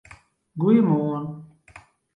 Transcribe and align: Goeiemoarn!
Goeiemoarn! 0.59 1.27